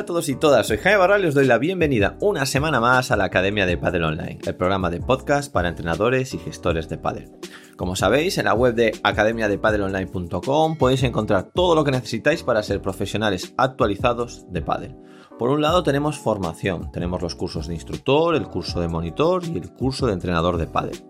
[0.00, 2.80] Hola a todos y todas, soy Jaime Barral y os doy la bienvenida una semana
[2.80, 6.88] más a la Academia de Padel Online, el programa de podcast para entrenadores y gestores
[6.88, 7.30] de Padel.
[7.76, 12.80] Como sabéis, en la web de academiadepadelonline.com podéis encontrar todo lo que necesitáis para ser
[12.80, 14.96] profesionales actualizados de Padel.
[15.38, 19.58] Por un lado tenemos formación, tenemos los cursos de instructor, el curso de monitor y
[19.58, 21.04] el curso de entrenador de Padel.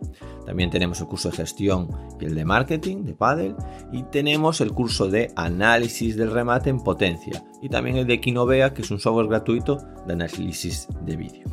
[0.50, 1.88] También tenemos el curso de gestión
[2.20, 3.54] y el de marketing de Paddle.
[3.92, 7.44] Y tenemos el curso de análisis del remate en potencia.
[7.62, 11.44] Y también el de Kinovea, que es un software gratuito de análisis de vídeo.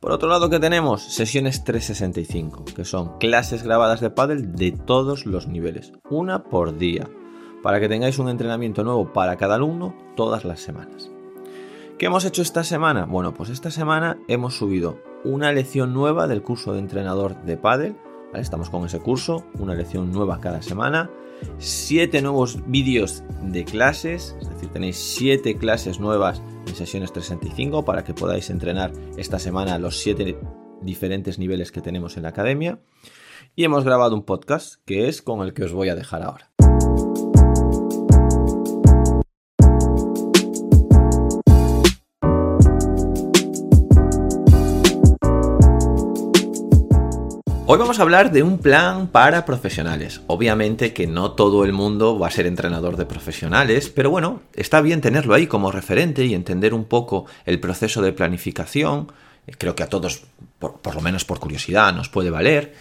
[0.00, 1.00] Por otro lado, que tenemos?
[1.04, 7.08] Sesiones 365, que son clases grabadas de Paddle de todos los niveles, una por día,
[7.62, 11.08] para que tengáis un entrenamiento nuevo para cada alumno todas las semanas.
[12.00, 13.06] ¿Qué hemos hecho esta semana?
[13.06, 17.56] Bueno, pues esta semana hemos subido una lección nueva del curso de entrenador de
[18.36, 21.10] Estamos con ese curso, una lección nueva cada semana,
[21.58, 28.04] siete nuevos vídeos de clases, es decir, tenéis siete clases nuevas en sesiones 365 para
[28.04, 30.38] que podáis entrenar esta semana los siete
[30.82, 32.80] diferentes niveles que tenemos en la academia.
[33.56, 36.50] Y hemos grabado un podcast que es con el que os voy a dejar ahora.
[47.74, 50.20] Hoy vamos a hablar de un plan para profesionales.
[50.28, 54.80] Obviamente que no todo el mundo va a ser entrenador de profesionales, pero bueno, está
[54.80, 59.10] bien tenerlo ahí como referente y entender un poco el proceso de planificación.
[59.58, 60.22] Creo que a todos,
[60.60, 62.74] por, lo menos por curiosidad, nos puede valer.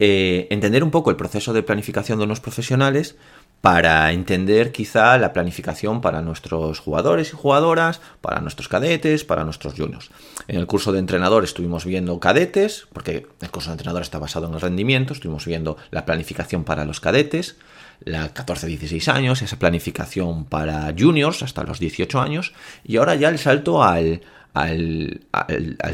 [0.00, 3.14] Eh, entender un poco el proceso de planificación de unos profesionales
[3.60, 9.74] para entender quizá la planificación para nuestros jugadores y jugadoras, para nuestros cadetes, para nuestros
[9.74, 10.10] juniors.
[10.48, 14.48] En el curso de entrenador estuvimos viendo cadetes, porque el curso de entrenador está basado
[14.48, 17.56] en el rendimiento, estuvimos viendo la planificación para los cadetes,
[18.02, 23.38] la 14-16 años, esa planificación para juniors hasta los 18 años, y ahora ya el
[23.38, 24.22] salto al,
[24.54, 25.20] al,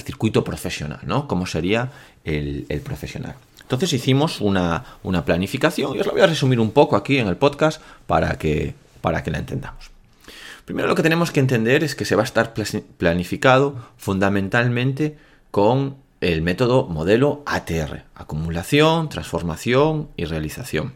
[0.05, 1.27] circuito profesional, ¿no?
[1.27, 1.91] ¿Cómo sería
[2.25, 3.35] el profesional?
[3.67, 4.85] Entonces hicimos una,
[5.25, 8.77] planificación y os la voy a resumir un poco aquí en el podcast para que,
[9.01, 9.91] para que la entendamos.
[10.65, 12.55] Primero lo que tenemos que entender es que se va a estar
[12.97, 15.19] planificado fundamentalmente
[15.51, 20.95] con el método modelo ATR, acumulación, transformación y realización.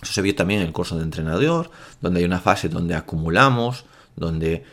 [0.00, 3.84] Eso se vio también en el curso de entrenador, donde hay una fase donde acumulamos,
[4.14, 4.64] donde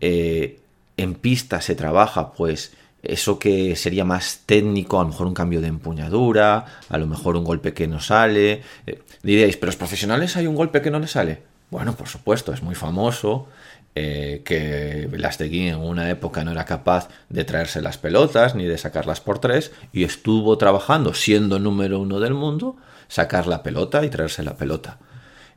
[0.00, 0.60] eh,
[0.96, 5.60] en pista se trabaja pues eso que sería más técnico, a lo mejor un cambio
[5.60, 8.62] de empuñadura, a lo mejor un golpe que no sale.
[8.86, 11.42] Eh, diréis, ¿pero los profesionales hay un golpe que no le sale?
[11.70, 13.48] Bueno, por supuesto, es muy famoso
[13.94, 18.78] eh, que Velasteguín en una época no era capaz de traerse las pelotas ni de
[18.78, 22.76] sacarlas por tres y estuvo trabajando, siendo número uno del mundo,
[23.08, 24.98] sacar la pelota y traerse la pelota.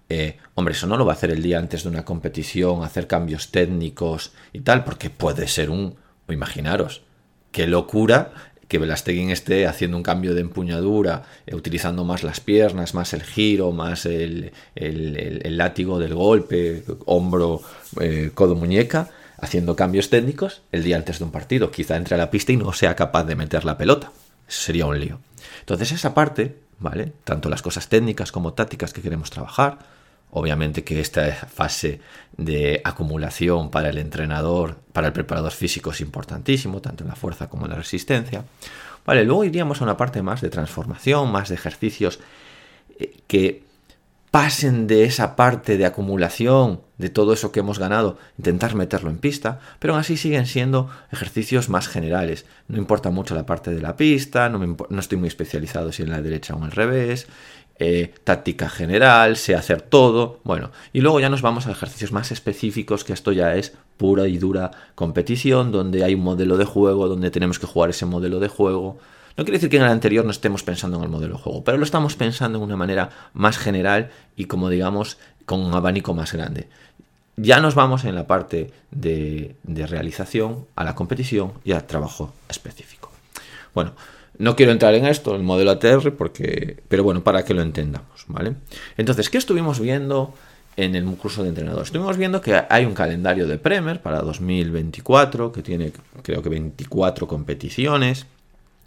[0.07, 3.07] Eh, hombre, eso no lo va a hacer el día antes de una competición, hacer
[3.07, 5.97] cambios técnicos y tal, porque puede ser un,
[6.29, 7.03] imaginaros,
[7.52, 8.32] qué locura
[8.70, 13.24] que Velasteguín esté haciendo un cambio de empuñadura, eh, utilizando más las piernas, más el
[13.24, 17.62] giro, más el, látigo del golpe, hombro,
[18.00, 21.72] eh, codo, muñeca, haciendo cambios técnicos el día antes de un partido.
[21.72, 24.12] Quizá entre a la pista y no sea capaz de meter la pelota.
[24.48, 25.20] Eso sería un lío.
[25.62, 27.12] Entonces esa parte, ¿vale?
[27.24, 29.80] Tanto las cosas técnicas como tácticas que queremos trabajar,
[30.31, 32.00] Obviamente que esta fase
[32.38, 37.50] de acumulación para el entrenador, para el preparador físico es importantísimo, tanto en la fuerza
[37.50, 38.44] como en la resistencia.
[39.06, 42.19] Vale, luego iríamos a una parte más de transformación, más de ejercicios
[43.00, 43.63] eh, que
[44.31, 49.18] pasen de esa parte de acumulación de todo eso que hemos ganado, intentar meterlo en
[49.18, 52.45] pista, pero aún así siguen siendo ejercicios más generales.
[52.68, 56.12] No importa mucho la parte de la pista, no, no estoy muy especializado si en
[56.12, 57.28] la derecha o en el revés,
[57.79, 62.31] eh, táctica general, sé hacer todo, bueno, y luego ya nos vamos a ejercicios más
[62.31, 67.07] específicos, que esto ya es pura y dura competición, donde hay un modelo de juego,
[67.07, 68.97] donde tenemos que jugar ese modelo de juego.
[69.38, 71.63] No quiere decir que en el anterior no estemos pensando en el modelo de juego,
[71.63, 76.13] pero lo estamos pensando en una manera más general y como digamos con un abanico
[76.13, 76.68] más grande.
[77.38, 82.33] Ya nos vamos en la parte de, de realización, a la competición y al trabajo
[82.50, 83.09] específico.
[83.74, 83.94] Bueno,
[84.39, 88.24] no quiero entrar en esto, el modelo ATR, porque, pero bueno, para que lo entendamos,
[88.27, 88.56] ¿vale?
[88.97, 90.33] Entonces, ¿qué estuvimos viendo
[90.77, 91.83] en el curso de entrenador?
[91.83, 95.91] Estuvimos viendo que hay un calendario de Premier para 2024, que tiene
[96.24, 98.25] creo que 24 competiciones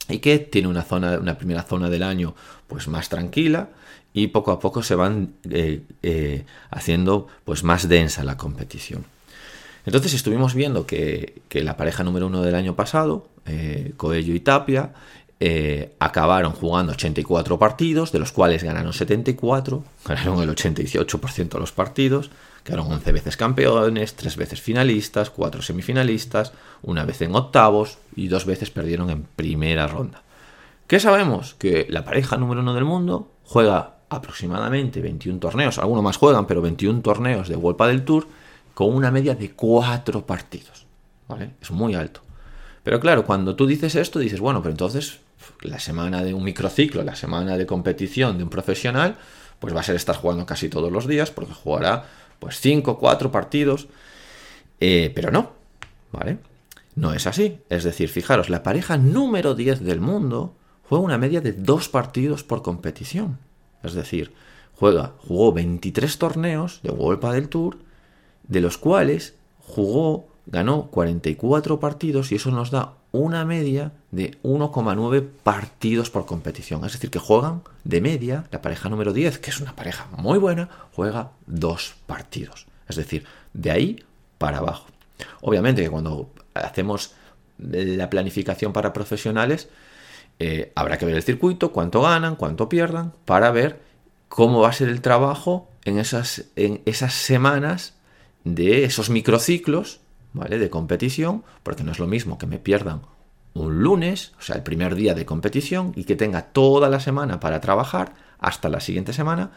[0.09, 2.35] y que tiene una zona, una primera zona del año
[2.67, 3.69] pues más tranquila
[4.15, 9.05] y poco a poco se van eh, eh, haciendo pues más densa la competición.
[9.85, 14.93] Entonces estuvimos viendo que, la pareja número uno del año pasado, eh, Coello y Tapia,
[15.45, 21.73] eh, acabaron jugando 84 partidos, de los cuales ganaron 74, ganaron el 88% de los
[21.73, 22.31] partidos,
[22.63, 26.53] quedaron 11 veces campeones, 3 veces finalistas, 4 semifinalistas,
[26.83, 30.23] una vez en octavos y dos veces perdieron en primera ronda.
[30.87, 31.55] ¿Qué sabemos?
[31.55, 36.63] Que la pareja número uno del mundo juega aproximadamente 21 torneos, algunos más juegan, pero
[36.63, 38.29] 21 torneos de World del Tour
[38.75, 40.87] con una media de 4 partidos.
[41.27, 41.55] ¿vale?
[41.61, 42.21] Es muy alto.
[42.85, 45.19] Pero claro, cuando tú dices esto, dices, bueno, pero entonces
[45.61, 49.17] la semana de un microciclo, la semana de competición de un profesional,
[49.59, 52.07] pues va a ser estar jugando casi todos los días, porque jugará
[52.39, 53.87] pues 5, 4 partidos.
[54.81, 55.53] Eh, pero no,
[56.11, 56.39] ¿vale?
[56.97, 57.59] No es así.
[57.69, 60.55] Es decir, fijaros, la pareja número 10 del mundo
[60.89, 63.39] juega una media de 2 partidos por competición.
[63.83, 64.33] Es decir,
[64.75, 67.79] juega, jugó 23 torneos de World del Tour,
[68.49, 75.29] de los cuales jugó ganó 44 partidos y eso nos da una media de 1,9
[75.43, 76.85] partidos por competición.
[76.85, 80.39] Es decir, que juegan de media, la pareja número 10, que es una pareja muy
[80.39, 82.67] buena, juega dos partidos.
[82.89, 84.05] Es decir, de ahí
[84.39, 84.87] para abajo.
[85.43, 87.15] Obviamente que cuando hacemos
[87.59, 89.69] la planificación para profesionales,
[90.39, 93.81] eh, habrá que ver el circuito, cuánto ganan, cuánto pierdan, para ver
[94.29, 97.95] cómo va a ser el trabajo en esas, en esas semanas
[98.45, 100.01] de esos microciclos
[100.35, 103.03] De competición, porque no es lo mismo que me pierdan
[103.55, 107.39] un lunes, o sea, el primer día de competición, y que tenga toda la semana
[107.39, 109.51] para trabajar hasta la siguiente semana,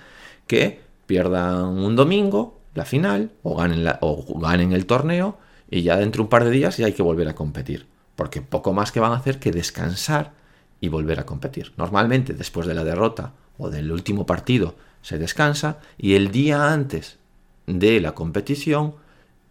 [0.48, 5.38] que pierdan un domingo, la final, o ganen, o ganen el torneo,
[5.70, 8.42] y ya dentro de un par de días ya hay que volver a competir, porque
[8.42, 10.34] poco más que van a hacer que descansar
[10.82, 11.74] y volver a competir.
[11.78, 17.18] Normalmente después de la derrota o del último partido se descansa y el día antes
[17.66, 18.96] de la competición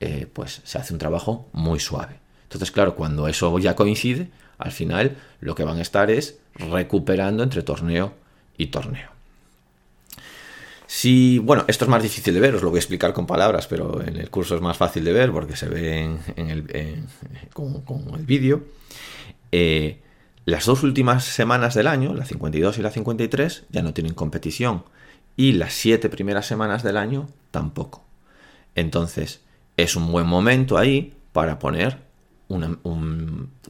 [0.00, 2.18] eh, pues se hace un trabajo muy suave.
[2.44, 7.42] Entonces, claro, cuando eso ya coincide, al final lo que van a estar es recuperando
[7.42, 8.14] entre torneo
[8.56, 9.14] y torneo.
[10.86, 13.66] Si, bueno, esto es más difícil de ver, os lo voy a explicar con palabras,
[13.66, 16.02] pero en el curso es más fácil de ver porque se ve
[16.36, 17.04] en, el,
[17.52, 17.82] con,
[18.14, 18.64] el vídeo.
[19.50, 20.00] Eh,
[20.44, 24.84] las dos últimas semanas del año, la 52 y la 53, ya no tienen competición.
[25.36, 28.04] Y las siete primeras semanas del año tampoco.
[28.74, 29.40] Entonces,
[29.76, 32.04] es un buen momento ahí para poner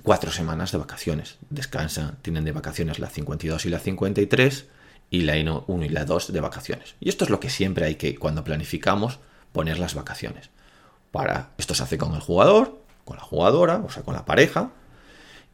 [0.02, 1.38] cuatro semanas de vacaciones.
[1.50, 4.66] Descansan, tienen de vacaciones la 52 y la 53
[5.10, 5.34] y la
[5.66, 6.96] 1 y la 2 de vacaciones.
[7.00, 9.20] Y esto es lo que siempre hay que, cuando planificamos,
[9.52, 10.50] poner las vacaciones.
[11.12, 14.72] Para, esto se hace con el jugador, con la jugadora, o sea, con la pareja.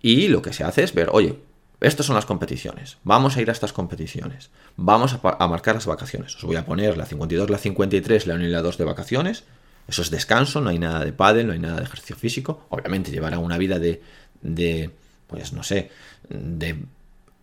[0.03, 1.39] Y lo que se hace es ver, oye,
[1.81, 2.99] estas son las competiciones.
[3.05, 4.51] Vamos a ir a estas competiciones.
[4.77, 6.35] Vamos a, a marcar las vacaciones.
[6.37, 9.45] Os voy a poner la 52, la 53, la 1 y la 2 de vacaciones
[9.91, 12.65] eso es descanso, no hay nada de pádel, no hay nada de ejercicio físico.
[12.69, 14.01] Obviamente llevará una vida de,
[14.41, 14.91] de
[15.27, 15.91] pues no sé,
[16.29, 16.77] de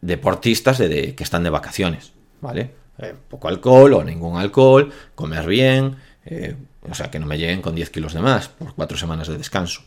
[0.02, 2.72] deportistas de, que están de vacaciones, ¿vale?
[3.00, 6.56] Eh, poco alcohol o ningún alcohol, comer bien, eh,
[6.90, 9.38] o sea, que no me lleguen con 10 kilos de más por cuatro semanas de
[9.38, 9.82] descanso.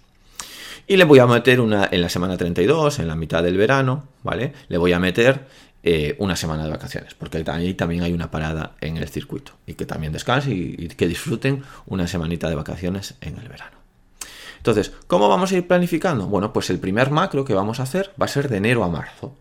[0.86, 4.08] Y le voy a meter una en la semana 32, en la mitad del verano,
[4.22, 4.52] ¿vale?
[4.68, 5.46] Le voy a meter
[5.82, 9.74] eh, una semana de vacaciones, porque ahí también hay una parada en el circuito y
[9.74, 13.78] que también descansen y, que disfruten una semanita de vacaciones en el verano.
[14.58, 16.26] Entonces, ¿cómo vamos a ir planificando?
[16.26, 18.88] Bueno, pues el primer macro que vamos a hacer va a ser de enero a
[18.88, 19.34] marzo.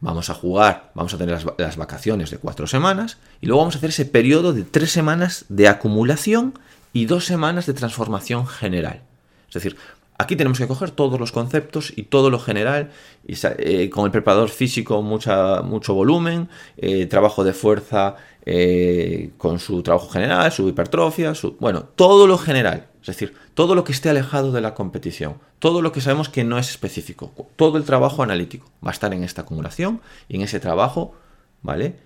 [0.00, 3.74] Vamos a jugar, vamos a tener las, las vacaciones de cuatro semanas y luego vamos
[3.74, 6.56] a hacer ese periodo de tres semanas de acumulación
[6.92, 9.02] y dos semanas de transformación general.
[9.48, 9.76] Es decir,
[10.18, 12.90] Aquí tenemos que coger todos los conceptos y todo lo general,
[13.26, 19.82] eh, con el preparador físico mucha, mucho volumen, eh, trabajo de fuerza eh, con su
[19.82, 24.08] trabajo general, su hipertrofia, su, bueno, todo lo general, es decir, todo lo que esté
[24.08, 28.22] alejado de la competición, todo lo que sabemos que no es específico, todo el trabajo
[28.22, 31.14] analítico va a estar en esta acumulación y en ese trabajo,
[31.60, 31.96] ¿vale?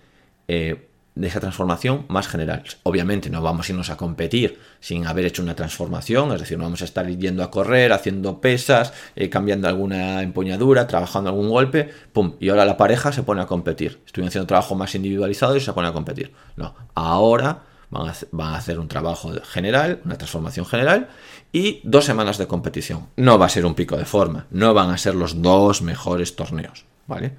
[1.15, 2.63] De esa transformación más general.
[2.83, 6.63] Obviamente no vamos a irnos a competir sin haber hecho una transformación, es decir, no
[6.63, 11.89] vamos a estar yendo a correr, haciendo pesas, eh, cambiando alguna empuñadura, trabajando algún golpe,
[12.13, 14.01] pum, y ahora la pareja se pone a competir.
[14.05, 16.31] Estoy haciendo trabajo más individualizado y se pone a competir.
[16.55, 21.09] No, ahora van a, van a hacer un trabajo general, una transformación general
[21.51, 23.09] y dos semanas de competición.
[23.17, 26.37] No va a ser un pico de forma, no van a ser los dos mejores
[26.37, 27.33] torneos, ¿vale?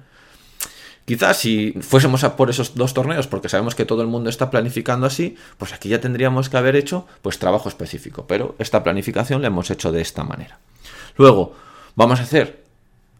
[1.05, 4.49] Quizás si fuésemos a por esos dos torneos, porque sabemos que todo el mundo está
[4.49, 9.41] planificando así, pues aquí ya tendríamos que haber hecho pues trabajo específico, pero esta planificación
[9.41, 10.59] la hemos hecho de esta manera.
[11.17, 11.55] Luego,
[11.95, 12.63] vamos a hacer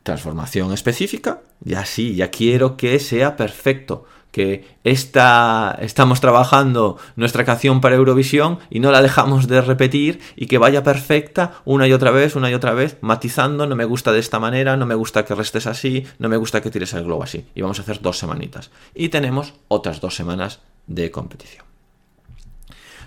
[0.04, 7.82] transformación específica, ya sí, ya quiero que sea perfecto, que esta, estamos trabajando nuestra canción
[7.82, 12.10] para Eurovisión y no la dejamos de repetir y que vaya perfecta una y otra
[12.10, 15.24] vez, una y otra vez, matizando, no me gusta de esta manera, no me gusta
[15.24, 17.46] que restes así, no me gusta que tires el globo así.
[17.54, 18.72] Y vamos a hacer dos semanitas.
[18.96, 21.66] Y tenemos otras dos semanas de competición.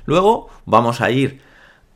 [0.05, 1.43] Luego vamos a ir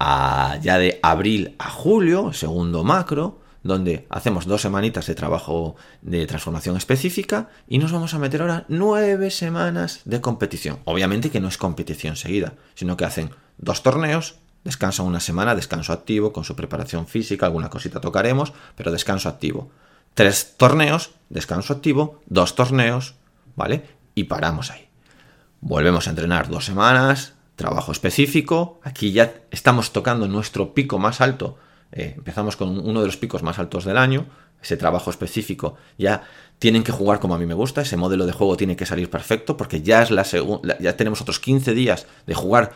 [0.01, 6.27] a, ya de abril a julio, segundo macro, donde hacemos dos semanitas de trabajo de
[6.27, 10.79] transformación específica y nos vamos a meter ahora nueve semanas de competición.
[10.85, 15.93] Obviamente que no es competición seguida, sino que hacen dos torneos, descansan una semana, descanso
[15.93, 19.71] activo con su preparación física, alguna cosita tocaremos, pero descanso activo.
[20.15, 23.15] Tres torneos, descanso activo, dos torneos,
[23.57, 23.85] ¿vale?
[24.15, 24.89] Y paramos ahí.
[25.61, 28.81] Volvemos a entrenar dos semanas, trabajo específico.
[28.83, 31.59] Aquí ya estamos tocando nuestro pico más alto
[31.93, 34.27] eh, empezamos con uno de los picos más altos del año,
[34.63, 36.23] ese trabajo específico, ya
[36.59, 39.09] tienen que jugar como a mí me gusta, ese modelo de juego tiene que salir
[39.09, 40.25] perfecto, porque ya, es la
[40.79, 42.73] ya tenemos otros 15 días de jugar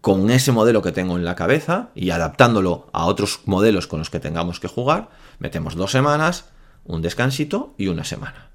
[0.00, 4.10] con ese modelo que tengo en la cabeza y adaptándolo a otros modelos con los
[4.10, 6.46] que tengamos que jugar, metemos dos semanas,
[6.84, 8.50] un descansito y una semana.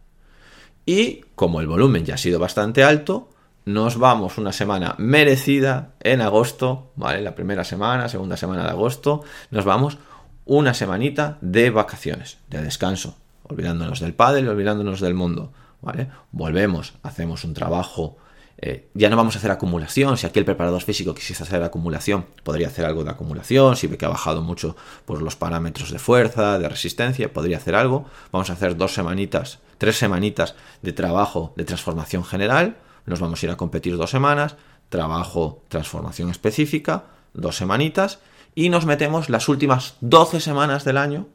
[0.85, 3.29] Y como el volumen ya ha sido bastante alto,
[3.65, 7.22] nos vamos una semana merecida en agosto, ¿vale?
[7.22, 9.98] La primera semana, segunda semana de agosto, nos vamos
[10.46, 16.10] una semanita de vacaciones, de descanso, olvidándonos del padre y olvidándonos del mundo, ¿vale?
[16.32, 18.17] Volvemos, hacemos un trabajo,
[18.58, 22.25] eh, ya no vamos a hacer acumulación, si aquí el preparador físico quisiese hacer acumulación,
[22.43, 26.00] podría hacer algo de acumulación, si ve que ha bajado mucho por los parámetros de
[26.00, 31.53] fuerza, de resistencia, podría hacer algo, vamos a hacer dos semanitas, tres semanitas de trabajo
[31.55, 34.55] de transformación general, nos vamos a ir a competir dos semanas,
[34.89, 38.19] trabajo, transformación específica, dos semanitas,
[38.55, 41.27] y nos metemos las últimas 12 semanas del año,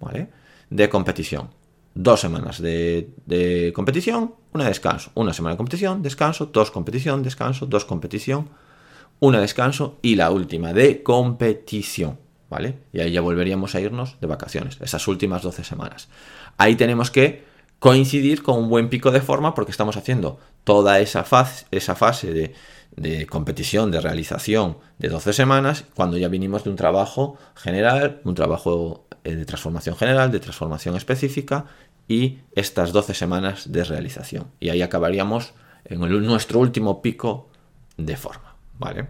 [0.00, 0.30] ¿vale?
[0.70, 1.50] De competición.
[1.94, 5.10] Dos semanas de, competición, una descanso.
[5.14, 8.48] Una semana de competición, descanso, dos competición, descanso, dos competición,
[9.20, 12.18] una descanso y la última de competición.
[12.50, 12.78] ¿Vale?
[12.92, 16.08] Y ahí ya volveríamos a irnos de vacaciones, esas últimas 12 semanas.
[16.56, 17.44] Ahí tenemos que
[17.80, 22.54] coincidir con un buen pico de forma porque estamos haciendo toda esa fase, esa fase
[22.96, 28.34] de, competición, de realización de 12 semanas, cuando ya vinimos de un trabajo general, un
[28.34, 31.66] trabajo eh, de transformación general, de transformación específica
[32.08, 34.46] y estas 12 semanas de realización.
[34.60, 35.54] Y ahí acabaríamos
[35.84, 37.48] en nuestro último pico
[37.96, 38.56] de forma.
[38.78, 39.08] ¿vale?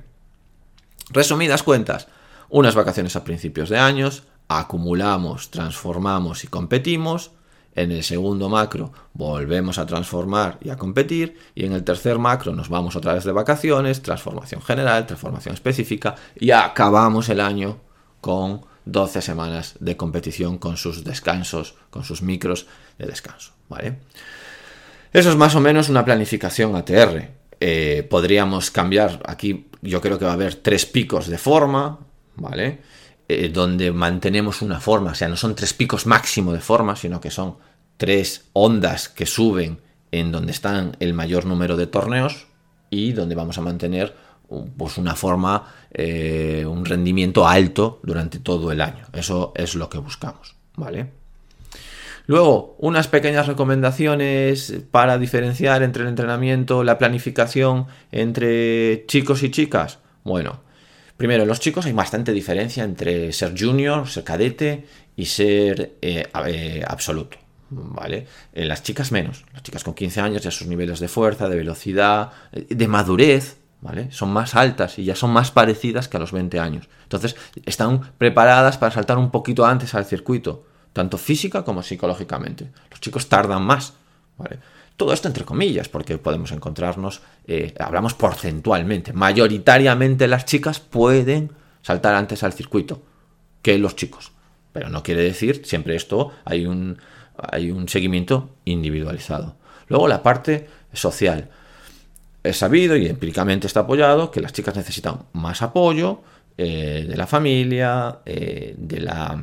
[1.11, 2.09] Resumidas cuentas,
[2.49, 7.33] unas vacaciones a principios de años, acumulamos, transformamos y competimos,
[7.77, 11.39] en el segundo macro volvemos a transformar y a competir.
[11.55, 16.15] Y en el tercer macro nos vamos otra vez de vacaciones, transformación general, transformación específica.
[16.37, 17.79] Y acabamos el año
[18.21, 22.67] con 12 semanas de competición con sus descansos, con sus micros
[22.99, 23.53] de descanso.
[23.69, 23.99] ¿vale?
[25.13, 27.31] Eso es más o menos una planificación ATR.
[27.61, 31.99] Eh, podríamos cambiar, aquí yo creo que va a haber tres picos de forma,
[32.37, 32.81] ¿vale?
[33.27, 37.23] Eh, donde mantenemos una forma, o sea, no son tres picos máximo de forma, sino
[37.23, 37.57] que son
[37.97, 39.81] tres ondas que suben
[40.13, 42.47] en donde están el mayor número de torneos
[42.91, 44.15] y donde vamos a mantener
[44.77, 49.07] pues una forma, eh, un rendimiento alto durante todo el año.
[49.13, 51.11] Eso es lo que buscamos, ¿vale?
[52.27, 59.99] Luego, unas pequeñas recomendaciones para diferenciar entre el entrenamiento, la planificación entre chicos y chicas.
[60.25, 60.61] Bueno,
[61.25, 64.85] Primero, los chicos hay bastante diferencia entre ser junior, ser cadete
[65.17, 67.39] y ser eh, eh, absoluto.
[67.71, 68.27] ¿Vale?
[68.53, 69.47] En las chicas menos.
[69.55, 74.13] Las chicas con 15 años ya sus niveles de fuerza, de velocidad, de madurez, ¿vale?
[74.13, 76.91] Son más altas y ya son más parecidas que a los 20 años.
[77.05, 82.71] Entonces, están preparadas para saltar un poquito antes al circuito, tanto física como psicológicamente.
[82.91, 83.95] Los chicos tardan más,
[84.37, 84.59] ¿vale?
[84.97, 91.51] Todo esto entre comillas, porque podemos encontrarnos, eh, hablamos porcentualmente, mayoritariamente las chicas pueden
[91.83, 93.03] saltar antes al circuito
[93.61, 94.33] que los chicos.
[94.73, 96.99] Pero no quiere decir, siempre esto hay un,
[97.37, 99.57] hay un seguimiento individualizado.
[99.89, 101.51] Luego la parte social.
[102.43, 106.23] Es sabido y empíricamente está apoyado que las chicas necesitan más apoyo
[106.57, 109.43] eh, de la familia, eh, de, la,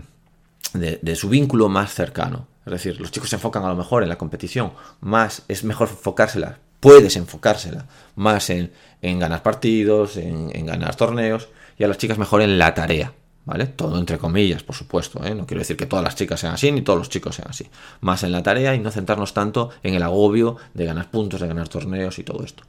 [0.74, 2.51] de su vínculo más cercano.
[2.66, 5.90] Es decir, los chicos se enfocan a lo mejor en la competición, más es mejor
[5.90, 12.42] enfocársela, puedes enfocársela más en, ganar partidos, en, ganar torneos, y a las chicas mejor
[12.44, 13.14] en la tarea,
[13.46, 13.66] ¿vale?
[13.66, 15.34] Todo entre comillas, por supuesto, ¿eh?
[15.34, 17.68] no quiero decir que todas las chicas sean así, ni todos los chicos sean así.
[18.02, 21.48] Más en la tarea y no centrarnos tanto en el agobio de ganar puntos, de
[21.48, 22.64] ganar torneos y todo esto.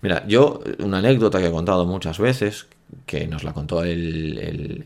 [0.00, 2.66] Mira, yo, una anécdota que he contado muchas veces,
[3.06, 4.84] que nos la contó el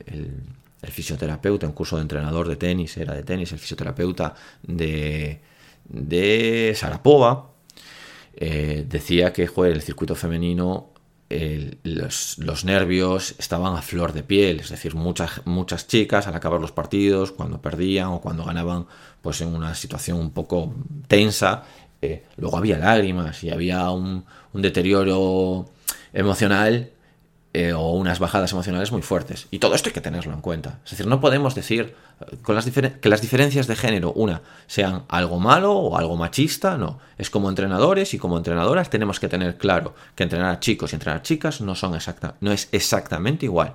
[0.82, 5.40] fisioterapeuta, un curso de entrenador de tenis, era de tenis, el fisioterapeuta de,
[5.88, 7.50] de Sarapova,
[8.37, 10.92] eh, decía que el circuito femenino,
[11.82, 16.73] los, nervios estaban a flor de piel, es decir, muchas, muchas chicas al acabar los
[16.73, 18.87] partidos, cuando perdían o cuando ganaban,
[19.20, 20.75] pues en una situación un poco
[21.06, 21.64] tensa,
[22.00, 25.66] eh, luego había lágrimas y había un deterioro
[26.12, 26.92] emocional
[27.60, 29.48] eh, o unas bajadas emocionales muy fuertes.
[29.50, 30.78] Y todo esto hay que tenerlo en cuenta.
[30.84, 35.02] Es decir, no podemos decir eh, con las que las diferencias de género, una, sean
[35.08, 37.00] algo malo o algo machista, no.
[37.18, 40.94] Es como entrenadores y como entrenadoras tenemos que tener claro que entrenar a chicos y
[40.94, 43.74] entrenar a chicas no, son exacta, no es exactamente igual.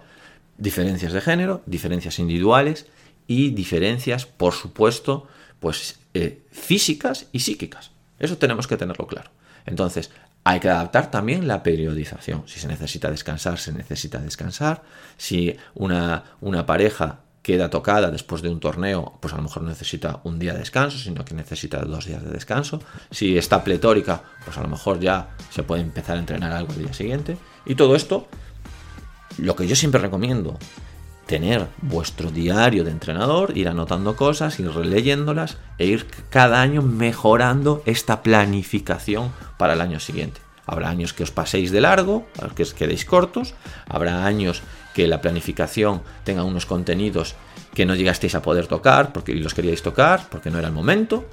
[0.57, 2.87] Diferencias de género, diferencias individuales
[3.27, 5.27] y diferencias, por supuesto,
[5.59, 7.91] pues eh, físicas y psíquicas.
[8.17, 9.29] Eso tenemos que tenerlo claro.
[9.65, 10.09] Entonces,
[10.43, 12.43] hay que adaptar también la periodización.
[12.47, 14.83] Si se necesita descansar, se necesita descansar.
[15.17, 19.69] Si una, una pareja queda tocada después de un torneo, pues a lo mejor no
[19.69, 22.81] necesita un día de descanso, sino que necesita dos días de descanso.
[23.11, 26.79] Si está pletórica, pues a lo mejor ya se puede empezar a entrenar algo el
[26.79, 27.37] día siguiente.
[27.65, 28.27] Y todo esto,
[29.37, 30.57] lo que yo siempre recomiendo,
[31.25, 37.81] tener vuestro diario de entrenador, ir anotando cosas, ir releyéndolas e ir cada año mejorando
[37.85, 40.41] esta planificación para el año siguiente.
[40.65, 42.25] Habrá años que os paséis de largo,
[42.55, 43.53] que os quedéis cortos,
[43.87, 44.61] habrá años
[44.93, 47.35] que la planificación tenga unos contenidos
[47.73, 51.25] que no llegasteis a poder tocar porque los queríais tocar porque no era el momento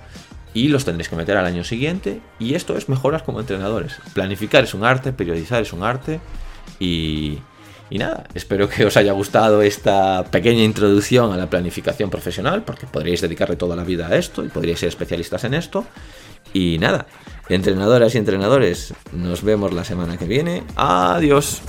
[0.55, 3.97] y los tendréis que meter al año siguiente y esto es mejoras como entrenadores.
[4.15, 6.21] Planificar es un arte, periodizar es un arte
[6.81, 7.39] y,
[7.91, 12.87] y nada, espero que os haya gustado esta pequeña introducción a la planificación profesional, porque
[12.87, 15.85] podríais dedicarle toda la vida a esto y podríais ser especialistas en esto.
[16.53, 17.07] Y nada,
[17.49, 20.63] entrenadoras y entrenadores, nos vemos la semana que viene.
[20.77, 21.63] Adiós.